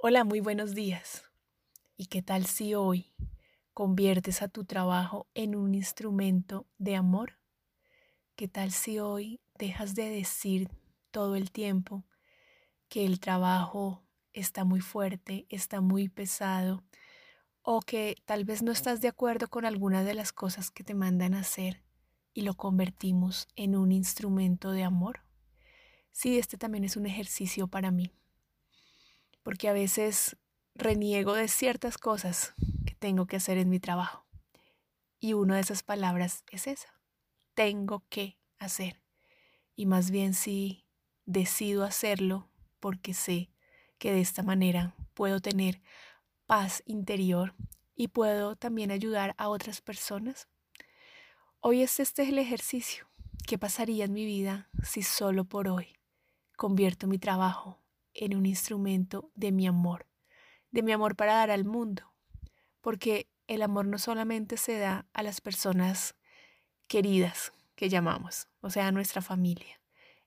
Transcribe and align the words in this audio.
Hola, 0.00 0.22
muy 0.22 0.38
buenos 0.38 0.76
días. 0.76 1.24
¿Y 1.96 2.06
qué 2.06 2.22
tal 2.22 2.46
si 2.46 2.72
hoy 2.76 3.12
conviertes 3.74 4.42
a 4.42 4.48
tu 4.48 4.64
trabajo 4.64 5.26
en 5.34 5.56
un 5.56 5.74
instrumento 5.74 6.68
de 6.78 6.94
amor? 6.94 7.40
¿Qué 8.36 8.46
tal 8.46 8.70
si 8.70 9.00
hoy 9.00 9.40
dejas 9.58 9.96
de 9.96 10.08
decir 10.08 10.70
todo 11.10 11.34
el 11.34 11.50
tiempo 11.50 12.04
que 12.88 13.06
el 13.06 13.18
trabajo 13.18 14.04
está 14.32 14.62
muy 14.62 14.80
fuerte, 14.80 15.46
está 15.48 15.80
muy 15.80 16.08
pesado 16.08 16.84
o 17.62 17.80
que 17.80 18.14
tal 18.24 18.44
vez 18.44 18.62
no 18.62 18.70
estás 18.70 19.00
de 19.00 19.08
acuerdo 19.08 19.48
con 19.48 19.64
algunas 19.64 20.06
de 20.06 20.14
las 20.14 20.32
cosas 20.32 20.70
que 20.70 20.84
te 20.84 20.94
mandan 20.94 21.34
a 21.34 21.40
hacer 21.40 21.82
y 22.32 22.42
lo 22.42 22.54
convertimos 22.54 23.48
en 23.56 23.74
un 23.74 23.90
instrumento 23.90 24.70
de 24.70 24.84
amor? 24.84 25.24
Sí, 26.12 26.38
este 26.38 26.56
también 26.56 26.84
es 26.84 26.96
un 26.96 27.06
ejercicio 27.06 27.66
para 27.66 27.90
mí, 27.90 28.12
porque 29.48 29.70
a 29.70 29.72
veces 29.72 30.36
reniego 30.74 31.32
de 31.32 31.48
ciertas 31.48 31.96
cosas 31.96 32.52
que 32.84 32.94
tengo 32.94 33.26
que 33.26 33.36
hacer 33.36 33.56
en 33.56 33.70
mi 33.70 33.80
trabajo. 33.80 34.26
Y 35.20 35.32
una 35.32 35.54
de 35.54 35.62
esas 35.62 35.82
palabras 35.82 36.44
es 36.52 36.66
esa, 36.66 37.00
tengo 37.54 38.04
que 38.10 38.36
hacer. 38.58 39.00
Y 39.74 39.86
más 39.86 40.10
bien 40.10 40.34
si 40.34 40.84
decido 41.24 41.84
hacerlo 41.84 42.50
porque 42.78 43.14
sé 43.14 43.50
que 43.96 44.12
de 44.12 44.20
esta 44.20 44.42
manera 44.42 44.94
puedo 45.14 45.40
tener 45.40 45.80
paz 46.44 46.82
interior 46.84 47.54
y 47.94 48.08
puedo 48.08 48.54
también 48.54 48.90
ayudar 48.90 49.34
a 49.38 49.48
otras 49.48 49.80
personas. 49.80 50.46
Hoy 51.60 51.80
es 51.80 52.00
este 52.00 52.28
el 52.28 52.38
ejercicio. 52.38 53.08
¿Qué 53.46 53.56
pasaría 53.56 54.04
en 54.04 54.12
mi 54.12 54.26
vida 54.26 54.68
si 54.82 55.02
solo 55.02 55.46
por 55.46 55.68
hoy 55.68 55.96
convierto 56.54 57.06
mi 57.06 57.16
trabajo 57.16 57.80
en 58.18 58.36
un 58.36 58.46
instrumento 58.46 59.30
de 59.34 59.52
mi 59.52 59.66
amor, 59.66 60.06
de 60.70 60.82
mi 60.82 60.92
amor 60.92 61.16
para 61.16 61.34
dar 61.34 61.50
al 61.50 61.64
mundo? 61.64 62.12
Porque 62.80 63.28
el 63.46 63.62
amor 63.62 63.86
no 63.86 63.98
solamente 63.98 64.56
se 64.56 64.78
da 64.78 65.06
a 65.12 65.22
las 65.22 65.40
personas 65.40 66.14
queridas 66.86 67.52
que 67.76 67.88
llamamos, 67.88 68.48
o 68.60 68.70
sea, 68.70 68.88
a 68.88 68.92
nuestra 68.92 69.22
familia. 69.22 69.80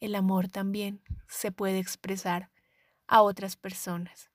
El 0.00 0.14
amor 0.14 0.48
también 0.48 1.02
se 1.28 1.52
puede 1.52 1.78
expresar 1.78 2.50
a 3.06 3.22
otras 3.22 3.56
personas 3.56 4.30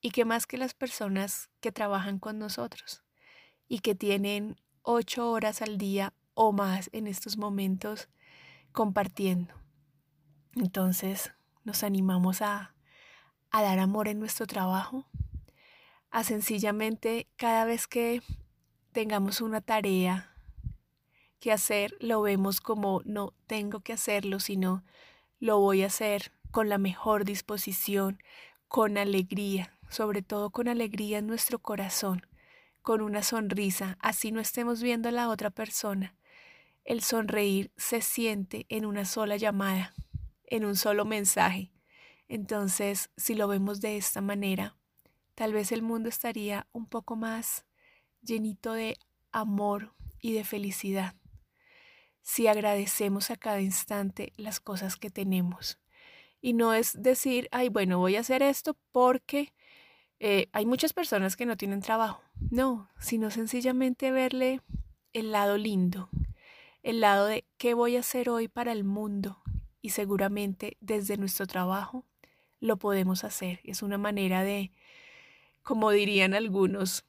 y 0.00 0.10
que 0.10 0.24
más 0.24 0.46
que 0.46 0.56
las 0.56 0.74
personas 0.74 1.50
que 1.60 1.72
trabajan 1.72 2.18
con 2.18 2.38
nosotros 2.38 3.04
y 3.68 3.80
que 3.80 3.94
tienen 3.94 4.56
ocho 4.82 5.30
horas 5.30 5.62
al 5.62 5.78
día 5.78 6.14
o 6.34 6.52
más 6.52 6.90
en 6.92 7.06
estos 7.06 7.36
momentos 7.36 8.08
compartiendo. 8.72 9.54
Entonces 10.54 11.32
nos 11.64 11.82
animamos 11.82 12.42
a, 12.42 12.75
a 13.56 13.62
dar 13.62 13.78
amor 13.78 14.06
en 14.06 14.18
nuestro 14.18 14.46
trabajo, 14.46 15.06
a 16.10 16.24
sencillamente 16.24 17.26
cada 17.36 17.64
vez 17.64 17.86
que 17.86 18.20
tengamos 18.92 19.40
una 19.40 19.62
tarea 19.62 20.34
que 21.40 21.52
hacer, 21.52 21.96
lo 21.98 22.20
vemos 22.20 22.60
como 22.60 23.00
no 23.06 23.32
tengo 23.46 23.80
que 23.80 23.94
hacerlo, 23.94 24.40
sino 24.40 24.84
lo 25.38 25.58
voy 25.58 25.82
a 25.82 25.86
hacer 25.86 26.32
con 26.50 26.68
la 26.68 26.76
mejor 26.76 27.24
disposición, 27.24 28.22
con 28.68 28.98
alegría, 28.98 29.78
sobre 29.88 30.20
todo 30.20 30.50
con 30.50 30.68
alegría 30.68 31.18
en 31.18 31.26
nuestro 31.26 31.58
corazón, 31.58 32.26
con 32.82 33.00
una 33.00 33.22
sonrisa, 33.22 33.96
así 34.00 34.32
no 34.32 34.40
estemos 34.40 34.82
viendo 34.82 35.08
a 35.08 35.12
la 35.12 35.30
otra 35.30 35.48
persona. 35.48 36.14
El 36.84 37.02
sonreír 37.02 37.72
se 37.78 38.02
siente 38.02 38.66
en 38.68 38.84
una 38.84 39.06
sola 39.06 39.38
llamada, 39.38 39.94
en 40.44 40.66
un 40.66 40.76
solo 40.76 41.06
mensaje. 41.06 41.72
Entonces, 42.28 43.10
si 43.16 43.34
lo 43.34 43.46
vemos 43.48 43.80
de 43.80 43.96
esta 43.96 44.20
manera, 44.20 44.76
tal 45.34 45.52
vez 45.52 45.70
el 45.72 45.82
mundo 45.82 46.08
estaría 46.08 46.66
un 46.72 46.86
poco 46.86 47.14
más 47.14 47.64
llenito 48.22 48.72
de 48.72 48.98
amor 49.30 49.92
y 50.20 50.32
de 50.32 50.44
felicidad. 50.44 51.14
Si 52.22 52.48
agradecemos 52.48 53.30
a 53.30 53.36
cada 53.36 53.60
instante 53.60 54.32
las 54.36 54.58
cosas 54.58 54.96
que 54.96 55.10
tenemos. 55.10 55.78
Y 56.40 56.52
no 56.54 56.74
es 56.74 57.00
decir, 57.00 57.48
ay, 57.52 57.68
bueno, 57.68 57.98
voy 57.98 58.16
a 58.16 58.20
hacer 58.20 58.42
esto 58.42 58.76
porque 58.90 59.52
eh, 60.18 60.48
hay 60.52 60.66
muchas 60.66 60.92
personas 60.92 61.36
que 61.36 61.46
no 61.46 61.56
tienen 61.56 61.80
trabajo. 61.80 62.22
No, 62.50 62.88
sino 62.98 63.30
sencillamente 63.30 64.10
verle 64.10 64.62
el 65.12 65.32
lado 65.32 65.56
lindo, 65.56 66.08
el 66.82 67.00
lado 67.00 67.26
de 67.26 67.46
qué 67.58 67.74
voy 67.74 67.96
a 67.96 68.00
hacer 68.00 68.28
hoy 68.28 68.48
para 68.48 68.72
el 68.72 68.84
mundo. 68.84 69.42
Y 69.80 69.90
seguramente 69.90 70.76
desde 70.80 71.16
nuestro 71.16 71.46
trabajo 71.46 72.04
lo 72.66 72.76
podemos 72.76 73.24
hacer. 73.24 73.60
Es 73.64 73.82
una 73.82 73.98
manera 73.98 74.42
de, 74.42 74.72
como 75.62 75.90
dirían 75.90 76.34
algunos, 76.34 77.04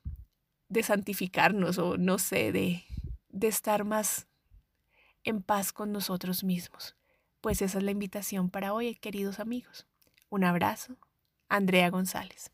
de 0.69 0.83
santificarnos 0.83 1.77
o 1.77 1.97
no 1.97 2.19
sé, 2.19 2.51
de, 2.51 2.83
de 3.29 3.47
estar 3.47 3.83
más 3.83 4.27
en 5.23 5.41
paz 5.41 5.73
con 5.73 5.91
nosotros 5.91 6.43
mismos. 6.43 6.95
Pues 7.41 7.61
esa 7.61 7.77
es 7.77 7.83
la 7.83 7.91
invitación 7.91 8.49
para 8.49 8.73
hoy, 8.73 8.95
queridos 8.95 9.39
amigos. 9.39 9.87
Un 10.29 10.43
abrazo. 10.43 10.97
Andrea 11.49 11.89
González. 11.89 12.51